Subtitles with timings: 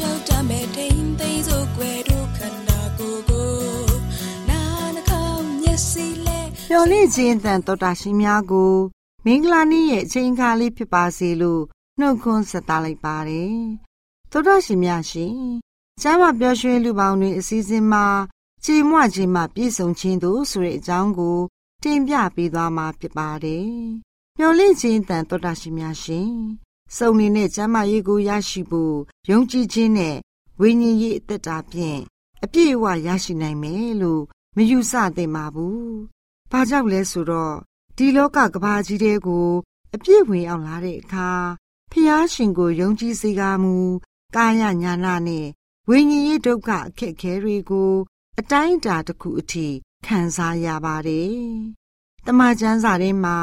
[0.00, 3.50] လျှောက်တမဲ့ထိန်သိမ်းစို့ွယ်တို့ခန္ဓာကိုယ်ကို
[4.48, 4.60] နာ
[4.94, 6.38] နှကောင်းမျက်စိလဲ
[6.70, 8.74] မျော်လင့်ခြင်းတန်တော်တာရှင်များကို
[9.24, 11.62] မင်္ဂလာနေ့ရဲ့အချိန်အခါလေးဖြစ်ပါစေလို့
[11.98, 13.56] နှုတ်ခွန်းဆက်သလိုက်ပါတယ်
[14.30, 15.36] တော်တာရှင်များရှင်
[16.02, 18.06] ကျမ်းမာပျော်ရွှင်လူပေါင်းတွေအစည်းအဝေးမှာ
[18.64, 21.38] ကြည်မွခြင်းမှပြည့်စုံခြင်းတို့ဆိုတဲ့အကြောင်းကို
[21.82, 23.70] တင်ပြပေးသွားမှာဖြစ်ပါတယ်
[24.38, 26.32] မျော်လင့်ခြင်းတန်တော်တာရှင်များရှင်
[26.96, 28.96] စုံနေတဲ့ကျမ်းမာရေးကိုရရှိဖို့
[29.30, 30.16] ယုံကြည်ခြင်းနဲ့
[30.60, 32.00] ဝိညာဉ်ရေးအသက်တာဖြင့်
[32.44, 34.22] အပြည့်အဝရရှိနိုင်မယ်လို့
[34.56, 35.84] မယူဆသင့်ပါဘူး။
[36.50, 37.56] ဘာကြောင့်လဲဆိုတော့
[37.96, 39.48] ဒီလောကကဘာကြီးတဲ့ကို
[39.94, 41.30] အပြည့်ဝင်အောင်လာတဲ့အခါ
[41.90, 43.74] ဖျားရှင်ကိုယုံကြည်စေကားမူ
[44.36, 45.46] ကာယညာနာနဲ့
[45.88, 47.92] ဝိညာဉ်ရေးဒုက္ခအခက်ခဲတွေကို
[48.38, 49.66] အတိုင်းအတာတစ်ခုအထိ
[50.06, 51.34] ခံစားရပါတယ်။
[52.26, 53.36] တမန်ကျမ်းစာထဲမှာ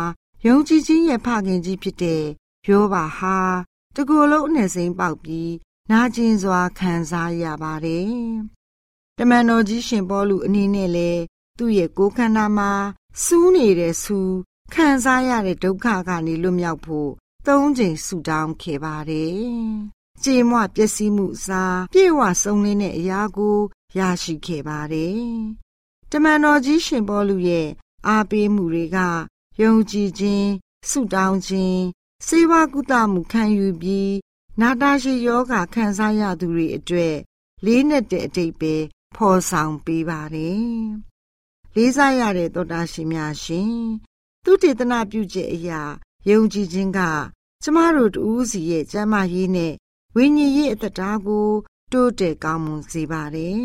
[0.45, 2.23] ယုံကြည်ခြင်းရဲ့ဖခင်ကြီးဖြစ်တဲ့
[2.69, 3.37] ပြောပါဟာ
[3.95, 5.53] တကူလုံးအနဲ့စိမ့်ပေါက်ပြီး
[5.91, 8.11] နာကျင်စွာခံစားရပါတယ်။
[9.17, 11.11] တမန်တော်ကြီးရှင်ပေါလုအနေနဲ့လဲ
[11.57, 12.71] သူ့ရဲ့ကိုယ်ခန္ဓာမှာ
[13.23, 14.35] စူးနေတဲ့စူး
[14.73, 17.11] ခံစားရတဲ့ဒုက္ခကနေလွတ်မြောက်ဖို့
[17.47, 19.37] သုံးချိန်ဆူတောင်းခဲ့ပါတယ်။
[20.23, 23.57] ကြေမွပျက်စီးမှုစားပြေဝဆုံးလင်းတဲ့အရာကို
[23.97, 25.21] ရရှိခဲ့ပါတယ်။
[26.11, 27.67] တမန်တော်ကြီးရှင်ပေါလုရဲ့
[28.07, 28.97] အားပေးမှုတွေက
[29.61, 30.47] ယုံကြည်ခြင်း
[30.89, 31.81] ဆုတောင်းခြင်း
[32.25, 34.15] စေဝါကုသမှုခံယူပြီး
[34.61, 37.15] နာတာရှိယောဂခံစားရသူတွေအတွက်
[37.65, 38.75] လေးနဲ့တဲ့အတိတ်ပဲ
[39.15, 40.67] ဖော်ဆောင်ပေးပါတယ်။
[41.75, 43.75] လေးစားရတဲ့သောတာရှင်များရှင်
[44.43, 45.81] သူတေသနာပြုချက်အရာ
[46.29, 46.99] ယုံကြည်ခြင်းက
[47.63, 49.73] ကျမတို့တူးစီရဲ့ကျမ်းမာရေးနဲ့
[50.15, 51.49] ဝိညာဉ်ရေးအသက်တာကို
[51.91, 53.61] တိုးတက်ကောင်းမွန်စေပါတယ်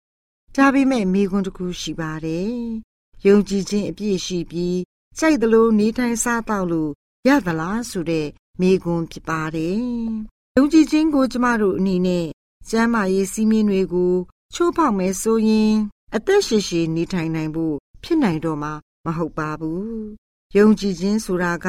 [0.54, 2.52] ။ဒါပေမဲ့မိခွန်းတစ်ခုရှိပါတယ်။
[3.26, 4.78] ယုံကြည်ခြင်းအပြည့်ရှိပြီး
[5.18, 6.92] စိုက်သလိုနေထိုင်စားတော့လို့
[7.28, 8.26] ရသလားဆိုတဲ့
[8.60, 9.78] မေးခွန်းဖြစ်ပါတယ်။
[10.56, 12.26] ယုံကြည်ခြင်းကိုကျမတို့အနေနဲ့
[12.68, 14.14] ကျမ်းမာရေးစည်းမျဉ်းတွေကို
[14.54, 15.74] ချိုးဖောက်မယ်ဆိုရင်
[16.14, 18.72] အသက်ရှည်ရှည်နေထိုင်နိုင်ဖို့ဖြစ်နိုင်တော့မှာ
[19.04, 19.94] မဟုတ်ပါဘူး။
[20.56, 21.68] ယုံကြည်ခြင်းဆိုတာက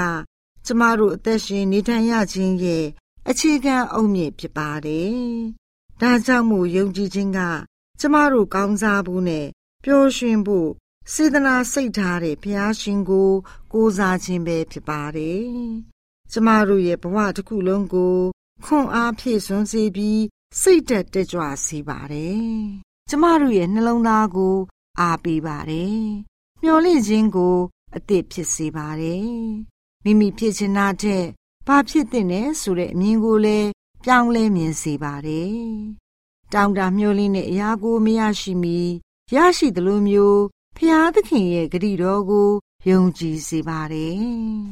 [0.66, 2.86] ကျမတို့အသက်ရှင်နေထိုင်ရခြင်းရဲ့
[3.30, 5.20] အခြေခံအုတ်မြစ်ဖြစ်ပါတယ်။
[6.02, 7.40] ဒါကြောင့်မို့ယုံကြည်ခြင်းက
[8.00, 9.46] ကျမတို့ကောင်းစားဖို့နဲ့
[9.84, 10.70] ပျော်ရွှင်ဖို့
[11.14, 13.32] စေတနာစိတ်ထားတဲ့ဘုရားရှင်ကို
[13.72, 15.46] ကိုးစားခြင်းပဲဖြစ်ပါတယ်။
[16.32, 18.18] ကျမတို့ရဲ့ဘဝတစ်ခုလုံးကို
[18.66, 20.22] ခွန်အားဖြည့်စွန်းစေပြီး
[20.62, 22.46] စိတ်သက်တက်ကြွစေပါတယ်။
[23.10, 24.56] ကျမတို့ရဲ့နှလုံးသားကို
[25.00, 26.02] အားပေးပါတယ်။
[26.64, 27.58] မျော်လင့်ခြင်းကို
[27.96, 29.30] အသစ်ဖြစ်စေပါတယ်။
[30.04, 31.24] မိမိဖြစ်ချင်တာတဲ့
[31.68, 33.70] ဘာဖြစ်တဲ့နဲ့ဆိုတဲ့အမြင်ကိုလည်း
[34.04, 35.56] ပြောင်းလဲမြင်စေပါတယ်။
[36.54, 38.80] တောင်တာမျောလင်းတဲ့အရာကိုမရရှိမီ
[39.36, 40.42] ရရှိသလိုမျိုး
[40.78, 42.50] ဖျားသခင်ရဲ့ဂရုတော်ကို
[42.90, 44.16] ယုံကြည်စေပါတယ်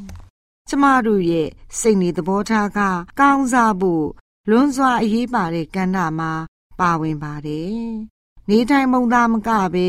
[0.70, 2.80] ။ကျမတို့ရဲ့စိတ်နေသဘောထားက
[3.20, 4.08] ကောင်းစားဖို့
[4.50, 6.32] လွန်စွာအရေးပါတဲ့ကဏ္ဍမှာ
[6.80, 7.78] ပါဝင်ပါတယ်။
[8.50, 9.88] နေတိုင်းမုံသားမကပဲ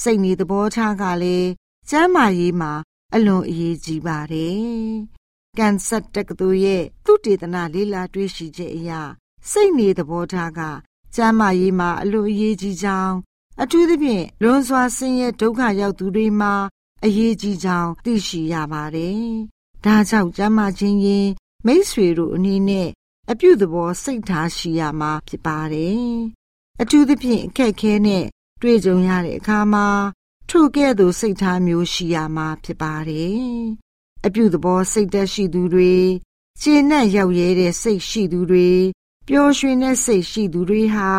[0.00, 1.50] စိတ်နေသဘောထားကလည်း
[1.90, 2.72] ကျမ်းမာရေးမှာ
[3.14, 4.62] အလွန်အရေးကြီးပါတယ်။
[5.58, 8.90] ကန်ဆတ်တက္ကသိုလ်ရဲ့သုတေသနလေးလာတွေ့ရှိချက်အရ
[9.50, 10.60] စိတ်နေသဘောထားက
[11.16, 13.14] ကျမ်းမာရေးမှာအလွန်အရေးကြီးကြောင်း
[13.62, 16.54] အထူးသဖြင့်လွန်စွာဆင်းရဲဒုက္ခရောက်သူတွေမှာ
[17.04, 19.24] အရေးကြီးကြောင်းသိရှိရပါတယ်။
[19.84, 21.28] ဒါကြောင့်ကျမ်းမာခြင်းရင်
[21.66, 22.88] မိษွေတို့အနေနဲ့
[23.30, 26.08] အပြုသဘောစိတ်ထားရှိရမှာဖြစ်ပါတယ်။
[26.80, 28.24] အထူးသဖြင့်အခက်ခဲနဲ့
[28.62, 29.86] တွေ့ကြုံရတဲ့အခါမှာ
[30.50, 33.42] ထိုကဲ့သို့စိတ်ထားမျိုးရှိရမှာဖြစ်ပါတယ်။
[34.26, 35.94] အပြုသဘောစိတ်သက်ရှိသူတွေ
[36.60, 38.68] ခြေနဲ့ရောက်ရဲတဲ့စိတ်ရှိသူတွေ
[39.28, 41.10] ပျော်ရွှင်တဲ့စိတ်ရှိသူတွေဟာ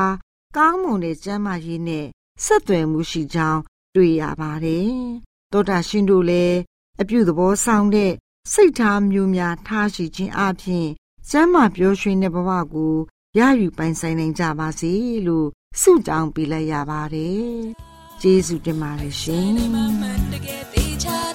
[0.55, 2.07] ကောင်းမွန်တဲ့ကျမ်းမာရေးနဲ့
[2.43, 3.61] ဆက်သွယ်မှုရှိကြောင်း
[3.95, 4.91] တွေ့ရပါတယ်။
[5.51, 6.57] သောတာရှင်တို့လည်း
[7.01, 8.13] အပြုသဘောဆောင်တဲ့
[8.53, 10.87] စိတ်ထားမျိုးများထားရှိခြင်းအပြင်
[11.29, 12.95] ကျမ်းမာပျော်ရွှင်တဲ့ဘဝကို
[13.37, 14.91] ရယူပိုင်ဆိုင်နိုင်ကြပါစေ
[15.27, 15.47] လို့
[15.81, 17.49] ဆုတောင်းပေးလိုက်ရပါတယ်။
[18.21, 19.51] ကျေးဇူးတင်ပါတယ်ရှင်။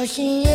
[0.00, 0.49] သော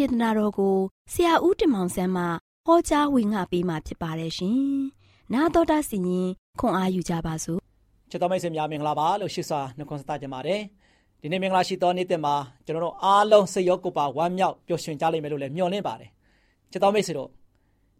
[0.00, 0.76] ဒေသနာတော်ကို
[1.12, 2.24] ဆရာဦးတင်မောင်ဆန်းမှ
[2.66, 4.58] ဟောကြားဝင်ငါပေးมาဖြစ်ပါတယ်ရှင်။
[5.32, 6.28] နာတော်တာစီရင်
[6.60, 7.60] ခွန်အားယူကြပါစို့။
[8.10, 10.60] ချစ်တော်မိတ်ဆွေများမင်္ဂလာပါလို့ရှိစွာနှုတ်ခွန်းဆက်ကြပါတယ်။
[11.20, 16.10] ဒီနေ့မင်္ဂလာရှိသောနေ့တင်မှာကျွန်တော်တို့အားလုံးစိတ်ရောကိုယ်ပါဝမ်းမြောက်ပျော်ရွှင်ကြလိမ့်မယ်လို့လည်းမျှော်လင့်ပါတယ်။
[16.72, 17.28] ချစ်တော်မိတ်ဆွေတို့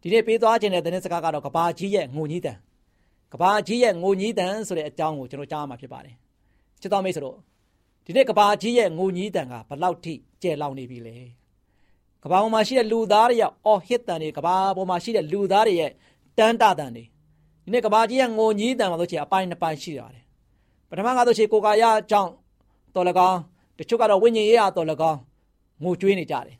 [0.01, 2.57] ဒီနေ့ပေးသွားခြင်းတဲ့သတင်းစကားကတော့ကဘာကြီးရဲ့ငိုကြီးတန်
[3.33, 6.15] ကဘာကြီးရဲ့ငိုကြီးတန်ဆိုတဲ့အကြောင်းကိုကျွန်တော်ကြားမှာဖြစ်ပါတယ်။
[6.81, 7.37] ချစ်တော်မိတ်ဆွေတို့
[8.05, 11.40] ဒီနေ့ကဘာကြီးရဲ့ငိုကြီးတန်ကဘလောက်ထိကျဲလောင်နေပြီလဲ
[12.23, 15.91] ကဘာပေါ်မှာရှိတဲ့လူသားတွေရဲ့အော်ဟစ်တန်တွေကဘာပေါ်မှာရှိတဲ့လူသားတွေရဲ့
[16.37, 17.03] တန်တာတန်တွေ
[17.63, 20.23] ဒီနေ့ကဘာကြီးရဲ့ငိုကြီးတန်မှာဆိုချင်အပိုင်းနှစ်ပိုင်းရှိရတယ်
[20.89, 22.31] ပထမကဆိုချင်ကိုကာရအကြောင်း
[22.95, 23.39] တော်လကောင်း
[23.77, 25.19] တချို့ကတော့ဝိညာဉ်ရေးအတော်လကောင်း
[25.83, 26.55] ငိုကြွေးနေကြတယ်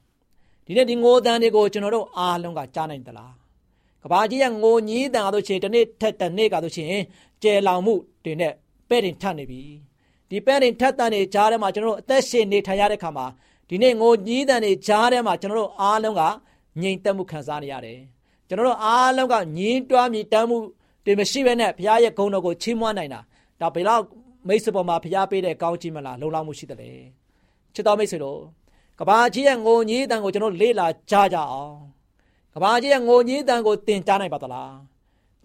[0.66, 3.34] ဒီနေ့ဒီငိုတန်တွေကိုကျွန်တော်တို့အားလုံးကကြားနိုင်သလား
[4.04, 7.02] ကဘာကြီးရဲ့ငိုကြီးတန်ကဆိုချင်တနေ့ထက်တနေ့ကဆိုချင်
[7.44, 8.54] ကျဲလောင်မှုတွေနဲ့
[8.90, 9.62] ပဲ့တင်ထပ်နေပြီ
[10.30, 13.26] ဒီပဲ့ရင်ထက်တန်တွေကြားထဲမှာကျွန်တော်တို့အသက်ရှင်နေထိုင်ရတဲ့ခါမှာ
[13.72, 16.22] ဒီနေ့ငိုကြီးတန်တွေကြားထဲမှာကျွန်တော်တို့အားလုံးက
[16.82, 18.00] ငြိမ်သက်မှုခံစားနေရတယ်
[18.48, 20.58] ကျွန်တော်တို့အားလုံးကညင်းတွားမြည်တမ်းမှု
[21.06, 23.20] တွေမရှိဘဲနဲ့ဘုရားရဲ့ဂုဏ်တော်ကိုချီးမွမ်းနိုင်တာ
[23.62, 24.02] ဒါဘယ်တော့
[24.48, 26.92] မိတ်ဆွေပေါ်မှာဘုရားပေးတဲ့ကောင်းချီးမလားလုံလောက်မှုရှိတယ်လေ
[27.74, 28.40] ချစ်တော်မိတ်ဆွေတို့
[29.00, 31.76] ကဘာကြီးရဲ့ငိုကြီးတန်ကိုကျွန်တော်လေ့လာကြားကြအောင်
[32.54, 34.74] ကဘာကြီးရဲ့ငိုကြီးတန်ကိုသင်ကြားနိုင်ပါသလား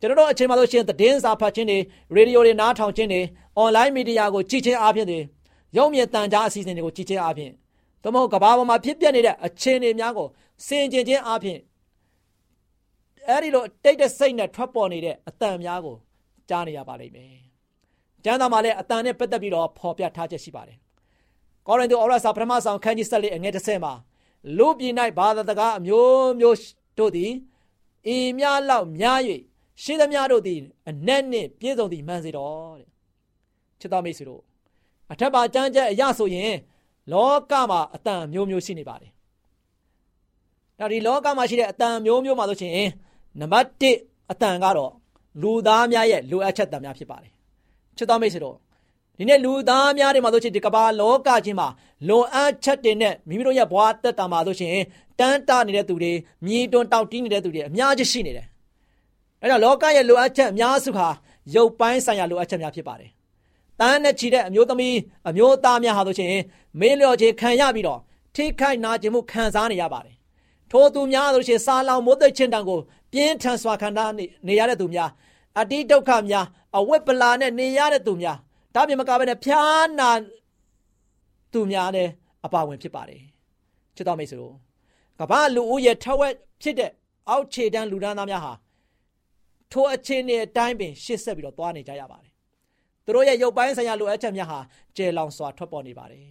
[0.00, 1.78] ကျွန်တော်တို့အချိန်မှဆိုရှင်သတင်းစာဖတ်ခြင်းတွေ
[2.16, 3.20] ရေဒီယိုတွေနားထောင်ခြင်းတွေ
[3.56, 5.20] အွန်လိုင်းမီဒီယာကိုကြည့်ခြင်းအပြင်တွေ
[5.76, 7.52] ရုပ်မြင်သံကြားအစီအစဉ်တွေကိုကြည့်ခြင်းအပြင်
[8.06, 10.28] သို့မဟုတ်ကဘာပေါ်မှာဖြစ်ပျက်နေတဲ့အခြေအနေများကို
[10.66, 11.58] စင်ကြင်ခြင်းအပြင်
[13.28, 15.96] အဲ့ဒီလိုတိတ်တဲ့စိတ်နဲ့ထွက်ပေါ်နေတဲ့အတန်များကို
[16.48, 17.34] ကြားနေရပါလိမ့်မယ်။
[18.24, 20.78] ကျမ်းစာမှာလည်းအတန်နဲ့ပတ်သက်ပြီးတော့ဖော်ပြထားချက်ရှိပါတယ်။
[21.66, 23.92] ကောရိန္သုဩရစာပထမဆောင်ခန်းကြီး7အငယ်30မှာ
[24.58, 26.56] လူပြည်၌ဘာသာတကားအမျိုးမျိုး
[26.98, 27.32] တို့သည်
[28.06, 29.20] အင်းများလောက်များ၍
[29.82, 32.88] ရှင်းသမျှတို့သည်အနက်နှင့်ပြည့်စုံသည်မှန်စေတော်တဲ့။
[33.80, 34.42] ချစ်တော်မိတ်ဆွေတို့
[35.12, 36.54] အထက်ပါကြမ်းကြက်အရဆိုရင်
[37.12, 39.10] လောကမှာအတန်မျိုးမျိုးရှိနေပါတယ်။
[40.78, 42.72] ဒါဒီလောကမှာရှိတဲ့အတန်မျိုးမျိုးမှာဆိုရှင်
[43.40, 43.66] နံပါတ်
[43.98, 44.92] 1အတန်ကတော့
[45.42, 47.30] လူသားများရဲ့လိုအပ်ချက်တန်များဖြစ်ပါတယ်
[47.96, 48.56] ချစ်တော်မိတ်ဆွေတို့
[49.18, 51.68] ဒီနေ့လူသားများတွေမှာဆိုရှင်ဒီကမ္ဘာလောကချင်းမှာ
[52.08, 54.76] လွန်အပ်ချက်တွေနဲ့မိမိတို့ရဲ့ဘဝတက်တာမှာဆိုရှင်
[55.18, 56.12] တန်းတနေတဲ့သူတွေ
[56.46, 58.46] မြည်တွန်းတောက်တီးနေတဲ့သူတွေအများကြီးရှိနေတယ်။
[59.42, 61.08] အဲတော့လောကရဲ့လိုအပ်ချက်အများစုဟာ
[61.54, 63.10] ရုပ်ပိုင်းဆိုင်ရာလိုအပ်ချက်များဖြစ်ပါတယ်။
[63.80, 64.96] တန်းနဲ့ချီတဲ့အမျိုးသမီး
[65.28, 66.30] အမျိုးသားများဟာဆိုရှင်
[66.80, 68.00] မေးလျော်ခြင်းခံရပြီးတော့
[68.34, 70.16] ထိခိုက်နာကျင်မှုခံစားနေရပါတယ်။
[70.70, 72.78] ထိုသူများဆိုရှင်စာလောင်မိုးသိချင်းတံကို
[73.12, 74.12] ပြင်းထန်စွာခံစား
[74.46, 75.10] နေရတဲ့သူများ
[75.60, 78.36] အတိဒုက္ခများအဝတ်ပလာနဲ့နေရတဲ့သူများ
[78.74, 80.10] ဒါပြင်မကဘဲနဲ့ဖျားနာ
[81.52, 82.10] သူများလည်း
[82.46, 83.20] အပါဝင်ဖြစ်ပါတယ်
[83.96, 84.54] ချစ်တော်မိတ်ဆွေတို့
[85.20, 86.90] ကမ္ဘာလူဦးရဲ့ထက်ဝက်ဖြစ်တဲ့
[87.28, 88.52] အောက်ခြေတန်းလူဒန်းသားများဟာ
[89.72, 92.32] ထိုအခြေအနေအတိုင်းပင်ရှေ့ဆက်ပြီးတော့သွားနေကြရပါတယ်
[93.06, 94.58] သူတို့ရဲ့ရုပ်ပိုင်းဆိုင်ရာလိုအပ်ချက်များဟာ
[94.96, 96.26] ကျယ်လောင်စွာထွက်ပေါ်နေပါတယ်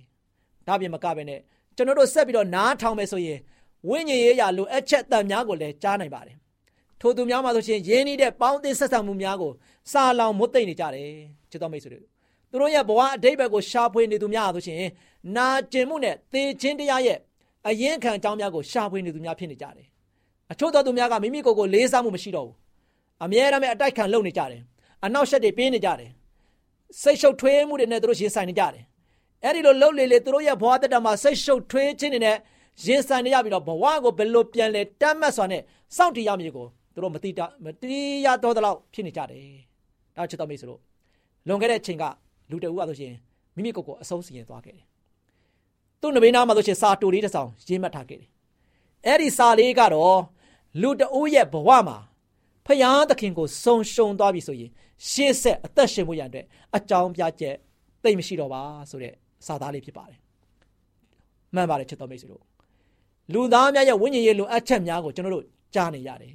[0.68, 1.40] ဒါပြင်မကဘဲနဲ့
[1.76, 3.40] ကျွန်တော်တို့ဆက်ပြီးတော့နားထောင်မယ်ဆိုရင်
[3.88, 6.36] ဝိညာဉ်ရေးရာလိုအပ်ချက်တန်များကိုလည်းကြားနိုင်ပါတယ်
[7.02, 9.52] ထိုသူများမှာဆိုရှင်ယင်းနေတဲ့ပေါင်းသင်းဆက်ဆံမှုများကို
[9.92, 11.10] စာလောင်မွတ်သိမ့်နေကြတယ်
[11.52, 12.04] ချစ်တော်မိတ်ဆွေတို့
[12.50, 14.78] သူတို့ရဲ့ဘဝအတိတ်ဘက်ကိုရှာဖွေနေသူများဆိုရှင်
[15.36, 17.18] နာကျင်မှုနဲ့သေခြင်းတရားရဲ့
[17.68, 19.88] အရင်ခံအကြောင်းများကိုရှာဖွေနေသူများဖြစ်နေကြတယ်
[20.52, 22.56] အချို့သောသူများကမိမိကိုယ်ကိုလေးစားမှုမရှိတော့ဘူး
[23.24, 24.62] အမြဲတမ်းအတိုက်ခံလုပ်နေကြတယ်
[25.06, 26.10] အနောက်ရှက်တွေပေးနေကြတယ်
[27.02, 28.84] စိတ်ရှုပ်ထွေးမှုတွေနဲ့သူတို့ရင်ဆိုင်နေကြတယ်
[29.44, 32.38] အဲ့ဒီလိုလှုပ်လေလေသူတို့ရဲ့ဘဝတက်တာမှာစိတ်ရှုပ်ထွေးခြင်းတွေနဲ့
[32.86, 35.62] ရင်ဆိုင်နေရပြီးတော့ဘဝကိုဘယ်လိုပြန်လဲတတ်မှတ်စွာနဲ့
[35.96, 39.46] စောင့်တည်ရမည်ကိုသူတို့မတိတမတိရတော့တဲ့လောက်ဖြစ်နေကြတယ်။
[40.16, 40.82] ဒါချစ်တော်မိတ်ဆွေတို့
[41.48, 42.04] လွန်ခဲ့တဲ့ချိန်က
[42.50, 43.14] လူတအူကဆိုရှင်
[43.56, 44.86] မိမိကိုယ်ကိုအဆုံးစီရင်သွားခဲ့တယ်။
[46.02, 48.30] သူ့နဘေးနားမှာဆိုရှင်စာတူလေးတစ်ဆောင်ရေးမှတ်ထားခဲ့တယ်။
[49.08, 50.20] အဲ့ဒီစာလေးကတော့
[50.82, 51.98] လူတအူရဲ့ဘဝမှာ
[52.66, 54.72] ဖယားသခင်ကိုစုံရှုံသွားပြီဆိုရင်
[55.10, 56.44] ရှေ့ဆက်အသက်ရှင်ဖို့ရတဲ့
[56.76, 57.56] အတွက်အကြောင်းပြချက်
[58.04, 59.14] သိမရှိတော့ပါဆိုတဲ့
[59.46, 60.20] စာသားလေးဖြစ်ပါတယ်။
[61.56, 62.44] မှန်ပါတယ်ချစ်တော်မိတ်ဆွေတို့
[63.34, 66.34] လူသားများရဲ့ဝိညာဉ်ရေးလိုအပ်ချက်များကိုကျွန်တော်တို့ကြားနေရတယ်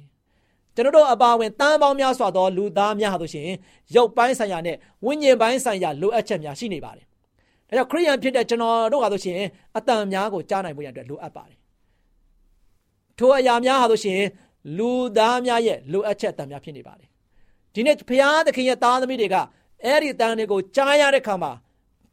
[0.75, 3.49] ကျွန်တော်တို့အပါဝင်တန်ပေါင်းများစွာသောလူသားများဟာဆိုရှင်
[3.95, 7.05] ရုပ်ပိုင်းဆိုင်ရာနဲ့ဝိညာဉ်ပိုင်းဆိုင်ရာလိုအပ်ချက်များရှိနေပါတယ်။
[7.67, 9.39] ဒါကြောင့်ခရိယန်ဖြစ်တဲ့ကျွန်တော်တို့ဟာဆိုရှင်
[9.77, 11.57] အတန်များကိုကြားနိုင်ဖို့ရတဲ့လိုအပ်ပါတယ်။
[13.17, 14.21] ထိုအရာများဟာဆိုရှင်
[14.77, 17.09] လူသားများရဲ့လိုအပ်ချက်အတန်များဖြစ်နေပါတယ်။
[17.75, 19.35] ဒီနေ့ဘုရားသခင်ရဲ့သားသမီးတွေက
[19.85, 21.51] အဲ့ဒီအတန်တွေကိုကြားရတဲ့ခါမှာ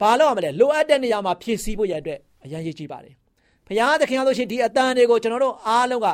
[0.00, 3.14] ဘာလို့ရမလဲလိုအပ်တဲ့နေရာမှာဖြည့်ဆည်းဖို့ရတဲ့အရန်ရည်ကြီးပါတယ်။
[3.66, 6.06] ဘုရားသခင်ဟာဆိုရှင်ဒီအတန်တွေကိုကျွန်တော်တို့အားလုံးက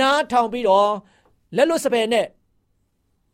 [0.00, 0.90] နားထောင်ပြီးတော့
[1.56, 2.26] လက်လွတ်စပယ်နဲ့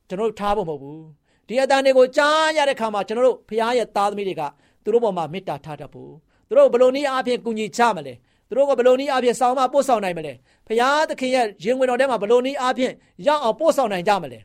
[0.08, 1.02] ကျွန်တော်တို့ထားဖို့မဟုတ်ဘူး
[1.48, 4.42] ဒီအတန်တွေကိုကြားရတဲ့ခါမှာကျွန်တော်တို့ဖခင်ရဲ့သားသမီးတွေက
[4.84, 6.10] သူတို့ပေါ်မှာမေတ္တာထားတတ်ဖို့
[6.48, 8.14] သူတို့ဘယ်လိုနည်းအားဖြင့်ကူညီချမလဲ
[8.48, 10.32] သူတို့ကဘယ်လိုနည်းအားဖြင့်ဆောင်းမပို့ဆောင်နိုင်မလဲ
[10.66, 12.92] ဖခင်သခင်ရဲ့ရင်ဝင်တော်ထဲမှာဘယ်လိုနည်းအားဖြင့်
[13.26, 14.40] ရောက်အောင်ပို့ဆောင်နိုင်ကြမလဲ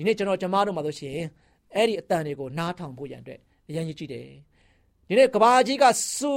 [0.00, 1.16] ဒီနေ့ကျွန်တော်ကျမတို့မှာဆိုရှင်
[1.74, 4.26] အဲ့ဒီအတန်တွေကိုနားထောင်ဖို့ရန်အတွက်အရင်ကြီးတယ်
[5.08, 5.84] ဒီနေ့ကဘာကြီးက
[6.16, 6.32] စူ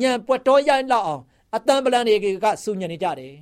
[0.00, 1.22] ညံပွက်တော်ရလောက်အောင်
[1.54, 2.14] အတန်ပလန်တွေ
[2.44, 3.32] ကစူညံနေကြတယ်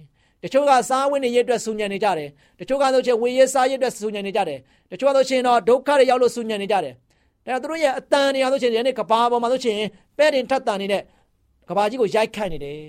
[0.43, 4.59] တချို့ကစားဝတ်နေရအတွက်ဆူညံနေကြတယ်တချို့ကဆိုချင်ဝေရစားရအတွက်ဆူညံနေကြတယ်
[4.91, 6.95] တချို့ကဆိုချင်တော့ဒုက္ခတွေရောက်လို့ဆူညံနေကြတယ်
[7.47, 9.79] ဒါသူတို့ရဲ့အတန်တွေအောင်ဆိုချင်ဒီနေ့ကဘာပေါ်မှာဆိုချင်
[10.19, 11.03] ပဲ့တင်ထတ်တန်နေတဲ့
[11.69, 12.81] ကဘာကြီးကိုရိုက်ခတ်နေတယ်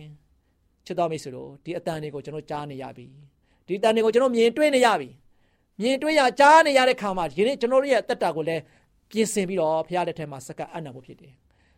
[0.86, 3.08] ချစ်တော်မိတ်ဆွေတို့ဒီအတန်တွေကိုကျွန်တော်ကြားနေရပြီ
[3.68, 5.10] ဒီအတန်တွေကိုကျွန်တော်မြင်တွေ့နေရပြီ
[5.82, 8.62] မြင်တွေ့ရကြားနေရတဲ့ခါမှာဒီနေ့ကျွန်တော်တို့ရဲ့တက်တာကိုလည်း
[9.10, 11.34] ပြင်ဆင်ပြီးတော့ဖရားလက်ထက်မှာစက္ကပ်အံ့နံဖို့ဖြစ်တယ်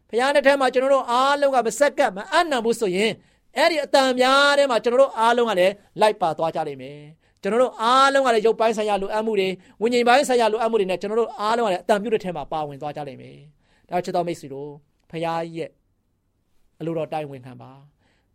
[0.10, 3.12] ဖရားလက်ထက်မှာကျွန်တော်တို့အားလုံးကမစက္ကပ်မအံ့နံဖို့ဆိုရင်
[3.58, 7.00] အဲ့ဒီအတန်များထဲမှာကျွန်တော်တို့အားလုံးကလည်းလိုက်ပါသွားကြလိမ့်မယ်
[7.42, 9.48] ကျွန်တော်တို့အားလုံးကလည်းရုပ်ပိုင်းဆိုင်ရာလိုအပ်မှုတွေ
[9.82, 13.38] ဝိညာဉ်ပိုင်းဆိုင်ရာလိုအပ်မှုတွေနဲ့ကျွန်တော်တို့အားလုံးကလည်းအတန်ပြုတ်တဲ့ထဲမှာပါဝင်သွားကြလိမ့်မယ်
[13.90, 14.70] ဒါချစ်တော်မိတ်ဆွေတို့
[15.12, 15.70] ဖခင်ရဲ့
[16.80, 17.72] အလိုတော်တိုင်ဝင်ခံပါ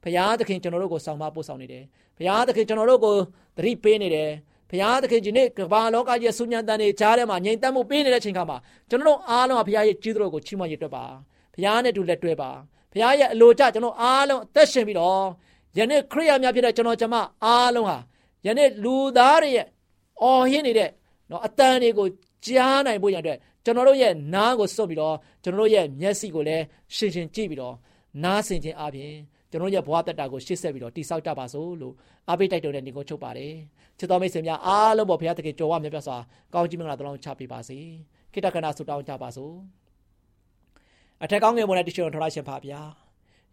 [0.02, 1.84] ဖခင်သခင်ကျွန်တော်တို့ကိုဆောင်မပို့ဆောင်နေတယ်
[2.16, 3.14] ဖခင်သခင်ကျွန်တော်တို့ကို
[3.56, 4.30] သတိပေးနေတယ်
[4.72, 8.56] ဘုရားသခင်ဒီနေ့ကမ္ဘာလောကကြီးရဲ့ဆုညံတန်တွေကြားထဲမှာငြိမ်သက်မှုပေးနေတဲ့အချိန်ခါမှာ
[8.90, 11.04] ကျွန်တော်တို့အားလုံးကဘုရားရဲ့ကြီးတော်ကိုချီးမွမ်းရတဲ့ပါ
[11.54, 12.50] ဘုရားနဲ့တူလက်တွဲပါ
[12.92, 15.24] ဘုရားရဲ့အလိုကြကျွန်တော်အားလုံးအသက်ရှင်ပြီးတော့
[15.78, 17.14] ယနေ့ခရိယာများဖြစ်တဲ့ကျွန်တော်ကျမ
[17.44, 17.98] အားလုံးဟာ
[18.46, 19.66] ယနေ့လူသားတွေရဲ့
[20.22, 20.90] အော်ဟင်းနေတဲ့
[21.30, 22.06] နော်အတန်တွေကို
[22.46, 26.64] ကြားနိုင်ဖို့ရတဲ့ကျွန်တော်တို့ရဲ့နားကိုစွတ်ပြီးတော့ကျွန်တော်တို့ရဲ့မျက်စိကိုလည်း
[26.96, 27.74] ရှင်းရှင်းကြည့်ပြီးတော့
[28.24, 29.14] နားဆင်ခြင်းအပြင်
[29.50, 31.94] ကျွန်တော်ရဲ့ဘဝတက်တာကိုရှေ့ဆက်ပြီးတော့တိဆောက်ကြပါစို့လို့
[32.28, 33.54] အားပေးတိုက်တွန်းတဲ့ညီကိုချုပ်ပါတယ်
[34.02, 36.16] ချစ်တော်မိတ်ဆွေများအားလုံးပေါ်ဘုရားတခင်ကြော်ဝမြတ်ပြစွာ
[36.54, 37.78] ကောင်းကြီးမင်္ဂလာတောင်းချပေးပါစေ
[38.32, 39.54] ခိတ္တခဏဆုတောင်းကြပါစို့
[41.22, 42.80] အထက်ကောင်းငယ်ပေါ်နဲ့တရှိတော်ထော်လာရှင်ပါဗျာ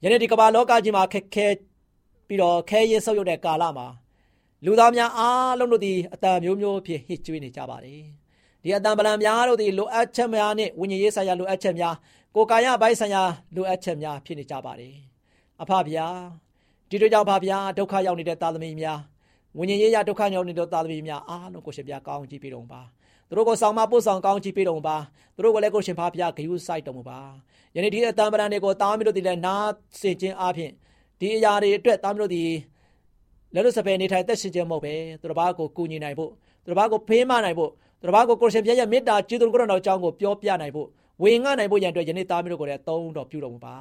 [0.04, 1.48] ယနေ့ဒီကမ္ဘာလောကကြီးမှာခက်ခဲ
[2.28, 3.88] ပြီးတော့ခဲရင်ဆုပ်ယုတ်တဲ့ကာလမှာ
[4.66, 8.04] လူသားများအားလုံးတို့သည်အတန်မျိုးမျိုးဖြင့်ဟစ်ကြွေးနေကြပါတယ်
[8.64, 11.96] ဒီအတန်ပလံများတို့သည်လိုအပ်ချက်များနှင့်ဝိညာဉ်ရေးဆိုင်ရာလိုအပ်ချက်များ
[12.36, 13.24] ကိုယ်ကာယပိုင်းဆိုင်ရာ
[13.56, 14.96] လိုအပ်ချက်များဖြစ်နေကြပါတယ်
[15.62, 16.08] အဖဗျာ
[16.90, 19.00] ဒီတို့ကြောင့်ဖဗျာဒုက္ခရောက်နေတဲ့သားသမီးများ
[19.58, 22.82] ဝိညာဉ်ရေးရဒုက္ခရောက်နေတဲ့သားသမီးများအားလုံးကိုရှင်ဗျာကောင်းကြည့်ပေးတော်ပါ
[23.28, 24.98] သူတို့ကိုဆောင်မပို့ဆောင်ကောင်းကြည့်ပေးတော်ပါ
[25.36, 27.20] သူတို့ကိုလည်းကိုရှင်ဖဗျာဂယုစိုက်တော်မူပါ
[27.76, 30.72] ယနေ့ဒီအတန်ပလံတွေကိုတားမီတို့ဒီလည်းနားဆင်ခြင်းအပြင်
[31.20, 32.44] ဒီအရာတွေအတွက်တားမီတို့ဒီ
[33.54, 36.32] လက်လို့စပယ်နေထိုင်သက်ရှင်ခြင်းမဟုတ်ပဲသူတို့ဘာကိုကူညီနိုင်ဖို့
[36.64, 40.88] သူတို့ဘာကိုဖေးမနိုင်ဖို့သူတို့ဘာကိုကိုရှင်ပြည့်ရဲ့မေတ္တာကျေးဇူးကိုတော်တော်ကြောင်းကိုပြောပြနိုင်ဖို့
[41.22, 43.76] ဝေငှနိုင်ဖို့ရန်အတွက်ယနေ့သားမျိုးတို့ကိုလည်းသုံးတော်ပြုတော်မူပါ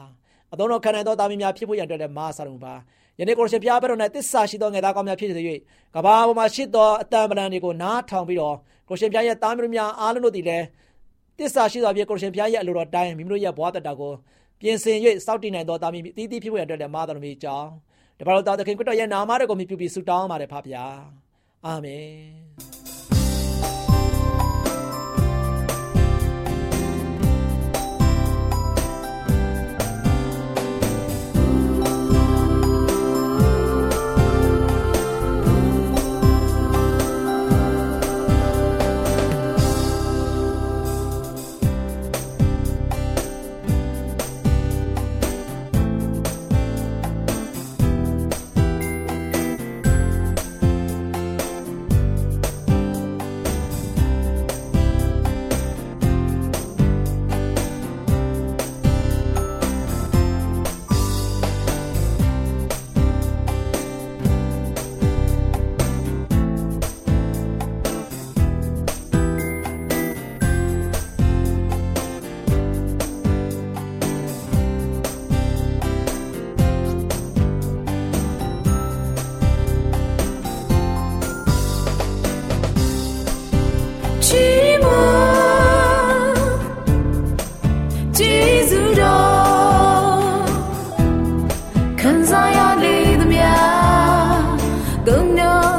[0.52, 2.74] အသုံးတော်ခံနိုင်သောသားမီးများဖြစ်ဖို့ရန်အတွက်လည်းမာဆာတော်မူပါ
[3.18, 5.42] ယနေ့ကိုရှင်ပြားဘက်တော်၌တစ္ဆာရှိသောငယ်သားကောင်းများဖြစ်စေ၍
[5.94, 8.56] ကဘာပေါ်မှာရှိသောအတန်ပလန်တွေကိုနားထောင်ပြီးတော့
[8.88, 10.64] ကိုရှင်ပြားရဲ့သားမျိုးများအားလုံးတို့သည်လည်း
[11.38, 14.12] တစ္ဆာရှိသောပြေကိုရှင်ပြားရဲ့အလိုတော်တိုင်းမိမိတို့ရဲ့ဘဝတတကို
[14.60, 17.70] ပြင်ဆင်၍စောင့်တည်နိုင်သောသားမီးတီးတီးဖြစ်ဖို့ရန်အတွက်လည်းမာတော်မူကြောင်း
[18.18, 20.84] တပါတော်သားသခင်ခရစ်တော်ရဲ့နာမတော်ကိုမြှုပ်ပြီးဆုတောင်းပါတယ်ဖပါဗျာ
[21.66, 22.77] အာမင်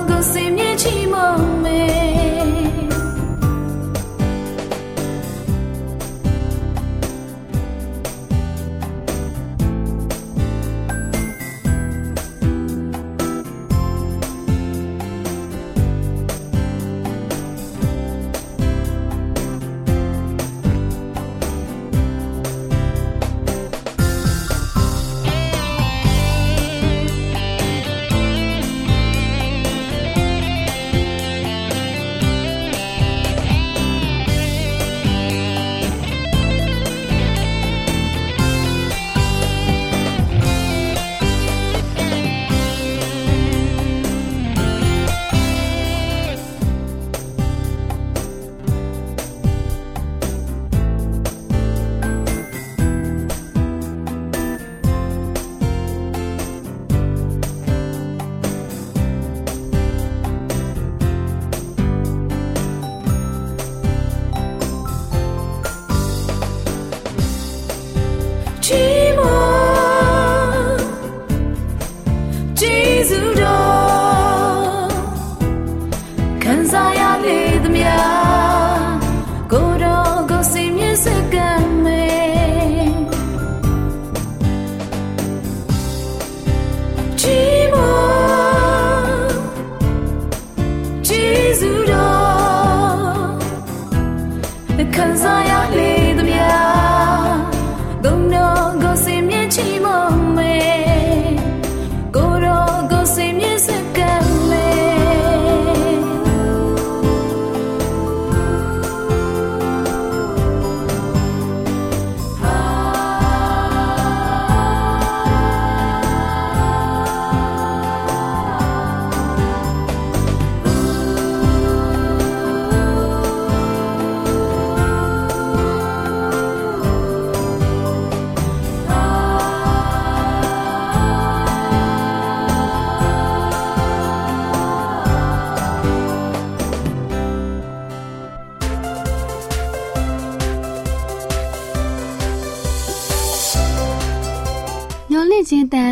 [0.10, 1.99] ချင်းတန်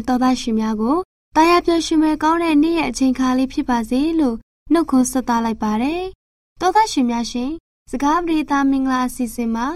[0.07, 0.97] တော်သားရှင်များကို
[1.35, 4.35] တာယာပြောရှင်မဲ့ကောင်းတဲ့နေ့ရဲ့အချိန်ခါလေးဖြစ်ပါစေလို့
[4.71, 6.03] နှုတ်ခွန်းဆက်သလိုက်ပါတယ်။
[6.61, 7.51] တော်သားရှင်များရှင်
[7.91, 9.67] စကားပြေတာမင်္ဂလာအစီအစဉ်မှာ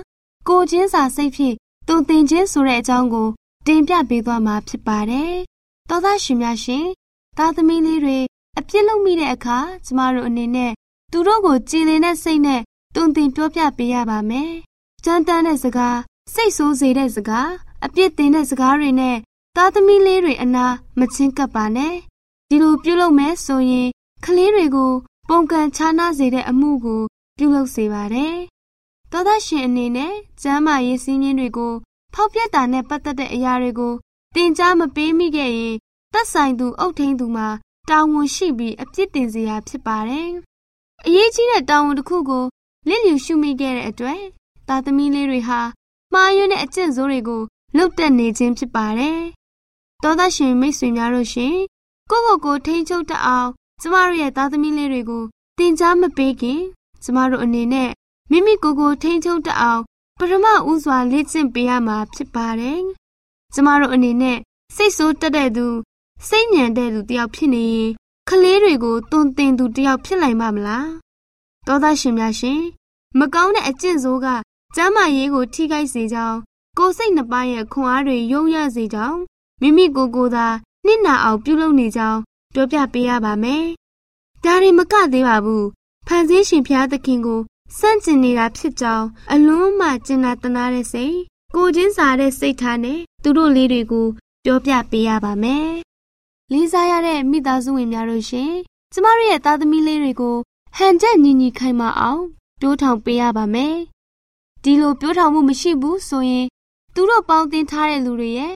[0.47, 1.55] ကိုချင်းစာစိတ်ဖြင့်
[1.87, 3.29] တုံသင်ခြင်းဆိုတဲ့အကြောင်းကို
[3.67, 5.33] တင်ပြပေးသွားမှာဖြစ်ပါတယ်။
[5.89, 6.85] တော်သားရှင်များရှင်
[7.37, 8.19] သားသမီးလေးတွေ
[8.57, 10.71] အပြစ်လုပ်မိတဲ့အခါကျမတို့အနေနဲ့
[11.11, 12.61] သူတို့ကိုကြည်လင်တဲ့စိတ်နဲ့
[12.95, 14.51] တုံသင်ပြောပြပေးရပါမယ်။
[15.05, 15.99] ကြမ်းတမ်းတဲ့စကား
[16.33, 17.49] စိတ်ဆိုးစေတဲ့စကား
[17.85, 19.17] အပြစ်တင်တဲ့စကားတွေနဲ့
[19.57, 20.65] သားသမီးလေးတွေအနာ
[20.99, 21.95] မချင်းကပ်ပါနဲ့
[22.49, 23.89] ဒီလိုပြုလုပ်မယ်ဆိုရင်
[24.25, 24.91] ကလေးတွေကို
[25.29, 27.01] ပုံကန်ခြားနာစေတဲ့အမှုကို
[27.37, 28.35] ပြုလုပ်စေပါတယ်။
[29.11, 31.73] သောသားရှင်အနေနဲ့ကျမ်းမာရေးစည်းမျဉ်းတွေကို
[32.13, 33.93] ဖောက်ပြတာနဲ့ပတ်သက်တဲ့အရာတွေကို
[34.35, 35.75] တင် जा မပေးမိခဲ့ရင်
[36.13, 37.47] သက်ဆိုင်သူအုပ်ထိန်သူမှာ
[37.89, 40.29] တာဝန်ရှိပြီးအပြစ်တင်စရာဖြစ်ပါတယ်။
[41.05, 42.45] အရေးကြီးတဲ့တာဝန်တစ်ခုကို
[42.87, 44.21] လစ်လျူရှုမိခဲ့တဲ့အတွက်
[44.67, 45.59] သားသမီးလေးတွေဟာ
[46.13, 47.41] မှားယွင်းတဲ့အကျင့်ဆိုးတွေကို
[47.77, 49.21] လုတ်တက်နေခြင်းဖြစ်ပါတယ်။
[50.03, 51.55] သောသားရှင်မိတ်ဆွေများတို့ရှင်
[52.09, 53.49] ကိုကိုကိုထိန်းချုပ်တတ်အောင်
[53.81, 55.23] ကျမတို့ရဲ့သားသမီးလေးတွေကို
[55.57, 56.61] တင် जा မပေးခင်
[57.03, 57.89] ကျမတို့အနေနဲ့
[58.31, 59.81] မိမိကိုယ်ကိုထိန်းချုပ်တတ်အောင်
[60.19, 62.81] ပထမဦးစွာလေ့ကျင့်ပေးရမှာဖြစ်ပါတယ်။
[63.53, 64.37] ကျမတို့အနေနဲ့
[64.75, 65.67] စိတ်ဆိုးတက်တဲ့သူ
[66.27, 67.91] စိတ်ညံတဲ့သူတယောက်ဖြစ်နေရင်
[68.29, 70.87] ကလေးတွေကိုတွန်တင်သူတယောက်ဖြစ်နိုင်ပါမလား။
[71.67, 72.61] သောသားရှင်များရှင်
[73.19, 74.27] မကောင်းတဲ့အကျင့်ဆိုးက
[74.75, 76.37] ကျမ်းမာရေးကိုထိခိုက်စေကြောင်း
[76.77, 79.19] ကိုယ်စိတ်နှစ်ပါးရဲ့ခွန်အားတွေယုံရစေကြောင်း
[79.61, 80.47] မိမိကိုယ်ကိုယ်သာ
[80.85, 82.19] နှိနာအောင်ပြုလုပ်နေကြောင်း
[82.53, 83.65] ပြောပြပေးရပါမယ်။
[84.43, 85.63] ဒါတွေမကသေးပါဘူး။
[86.07, 87.39] ဖန်ဆင်းရှင်ဘုရားသခင်ကို
[87.77, 91.15] စန့်ကျင်နေတာဖြစ်ကြောင်းအလွန်မှကျင်နာတနာတဲ့စိတ်
[91.55, 94.07] ကိုချင်းစာတဲ့စိတ်ထားနဲ့သူတို့လေးတွေကို
[94.45, 95.69] ပြောပြပေးရပါမယ်။
[96.51, 98.51] လေးစားရတဲ့မိသားစုဝင်များတို့ရှင်
[98.93, 100.35] ကျမတို့ရဲ့သားသမီးလေးတွေကို
[100.77, 102.23] ဟန်ချက်ညီညီခိုင်မာအောင်
[102.61, 103.75] တိုးထောင်ပေးရပါမယ်။
[104.63, 106.47] ဒီလိုပြောထောင်မှုမရှိဘူးဆိုရင်
[106.95, 108.53] သူတို့ပေါင်းတင်ထားတဲ့လူတွေရဲ့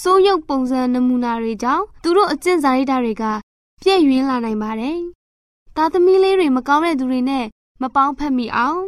[0.00, 3.24] စိုးရုပ်ပုံစံနမူနာတွေကြောင့်သူတို့အကျင့်စာရိတ္တတွေက
[3.82, 4.98] ပြည့်ရင်းလာနိုင်ပါတယ်။
[5.76, 7.46] သားသမီးလေးတွေမကောင်းတဲ့သူတွေနဲ့
[7.82, 8.80] မပေါင်းဖက်မိအောင်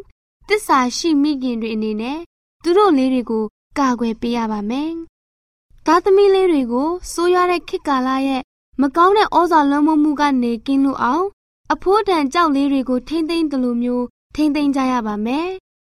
[0.49, 2.19] တစ္ဆာရှိမိခင်တွေအနေနဲ့
[2.63, 3.45] သူတို့လေးတွေကို
[3.79, 4.93] ကာကွယ်ပေးရပါမယ်။
[5.87, 8.43] သားသမီးလေးတွေကိုစိုးရွားတဲ့ခေတ်ကာလရဲ့
[8.81, 11.27] မကောင်းတဲ့ဩဇာလွှမ်းမိုးမှုကနေကင်းလို့အောင်
[11.73, 15.49] အဖိုးတန်ကြောက်လေးတွေကိုထိမ့်သိမ့်တယ်လို့မျိုးထိမ့်သိမ့်ကြရပါမယ်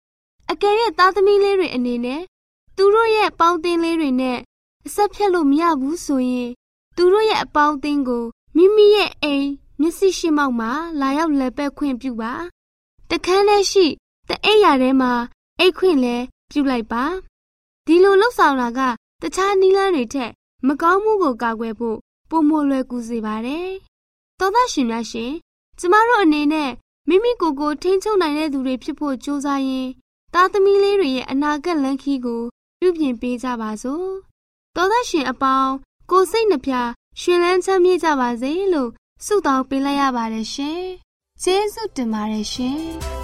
[0.51, 2.23] ။အကယ်၍သားသမီးလေးတွေအနေနဲ့
[2.77, 4.39] သူတို့ရဲ့ပေါင်းတင်လေးတွေနဲ့
[4.87, 6.51] အဆက်ဖြတ်လို့မရဘူးဆိုရင်
[6.97, 8.25] သူတို့ရဲ့အပေါင်းအသင်းကို
[8.57, 9.47] မိမိရဲ့အိမ်
[9.81, 10.71] မျက်စိရှိမောက်မှာ
[11.01, 12.33] လာရောက်လက်ပက်ခွင့်ပြုပါ
[13.11, 13.87] တခန်းထဲရှိ
[14.29, 15.13] တအိပ်ရာထဲမှာ
[15.59, 16.17] အိတ်ခွင့်လဲ
[16.51, 17.05] ပြုလိုက်ပါ
[17.87, 18.81] ဒီလိုလှုပ်ဆောင်တာက
[19.23, 20.31] တခြားနီးလန်းတွေထက်
[20.67, 21.99] မကောင်းမှုကိုကာကွယ်ဖို့
[22.31, 23.71] ပုံမလွယ်ကူစေပါတယ်
[24.39, 25.33] သောသားရှင်များရှင်
[25.79, 26.71] ကျမတို့အနေနဲ့
[27.09, 29.89] မိမိကိုယ်ကိုထိန်းချုပ်နိုင်တဲ့သူတွေဖြစ်ဖို့ကြိုးစားရင်
[30.35, 32.43] သားသမီးလေးတွေရဲ့အနာဂတ်လမ်းခီးကို
[32.81, 34.09] ပြုပြင်ပေးကြပါစို့
[34.77, 35.73] သောသားရှင်အပေါင်း
[36.11, 36.73] ကိုစိတ်နှပြ
[37.21, 38.91] ရှင်လန်းချမ်းမြေ့ကြပါစေလို့
[39.25, 40.83] ဆုတောင်းပေးလိုက်ရပါတယ်ရှင်
[41.43, 43.24] ကျေးဇူးတင်ပါတယ်ရှင်